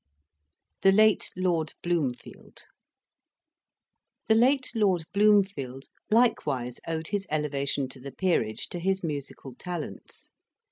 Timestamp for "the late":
0.81-1.29, 4.27-4.71